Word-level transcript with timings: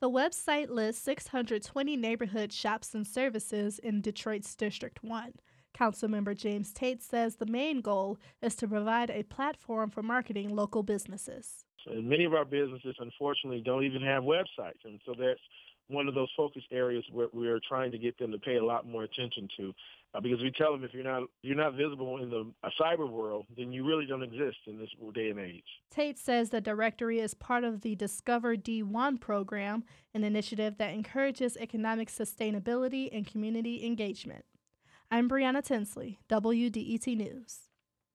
The 0.00 0.08
website 0.08 0.70
lists 0.70 1.04
620 1.04 1.94
neighborhood 1.94 2.54
shops 2.54 2.94
and 2.94 3.06
services 3.06 3.78
in 3.78 4.00
Detroit's 4.00 4.54
District 4.54 5.04
1. 5.04 5.34
Councilmember 5.78 6.34
James 6.34 6.72
Tate 6.72 7.02
says 7.02 7.36
the 7.36 7.44
main 7.44 7.82
goal 7.82 8.18
is 8.40 8.54
to 8.56 8.66
provide 8.66 9.10
a 9.10 9.24
platform 9.24 9.90
for 9.90 10.02
marketing 10.02 10.56
local 10.56 10.82
businesses. 10.82 11.66
And 11.86 12.08
many 12.08 12.24
of 12.24 12.32
our 12.32 12.46
businesses, 12.46 12.96
unfortunately, 12.98 13.60
don't 13.62 13.84
even 13.84 14.00
have 14.00 14.22
websites, 14.22 14.80
and 14.84 14.98
so 15.04 15.12
that's 15.18 15.40
one 15.90 16.08
of 16.08 16.14
those 16.14 16.30
focus 16.36 16.62
areas 16.70 17.04
where 17.12 17.28
we're 17.32 17.60
trying 17.68 17.90
to 17.92 17.98
get 17.98 18.18
them 18.18 18.32
to 18.32 18.38
pay 18.38 18.56
a 18.56 18.64
lot 18.64 18.86
more 18.86 19.02
attention 19.02 19.48
to, 19.58 19.72
uh, 20.14 20.20
because 20.20 20.40
we 20.40 20.50
tell 20.56 20.72
them 20.72 20.84
if 20.84 20.92
you're 20.94 21.04
not 21.04 21.22
you're 21.42 21.56
not 21.56 21.74
visible 21.74 22.22
in 22.22 22.30
the 22.30 22.50
cyber 22.80 23.10
world, 23.10 23.46
then 23.56 23.72
you 23.72 23.86
really 23.86 24.06
don't 24.06 24.22
exist 24.22 24.58
in 24.66 24.78
this 24.78 24.88
day 25.14 25.30
and 25.30 25.38
age. 25.38 25.64
Tate 25.90 26.18
says 26.18 26.50
the 26.50 26.60
directory 26.60 27.20
is 27.20 27.34
part 27.34 27.64
of 27.64 27.80
the 27.82 27.94
Discover 27.94 28.56
D1 28.56 29.20
program, 29.20 29.84
an 30.14 30.24
initiative 30.24 30.78
that 30.78 30.92
encourages 30.92 31.56
economic 31.56 32.08
sustainability 32.08 33.08
and 33.12 33.26
community 33.26 33.84
engagement. 33.84 34.44
I'm 35.10 35.28
Brianna 35.28 35.62
Tinsley, 35.62 36.20
WDET 36.28 37.16
News. 37.16 37.69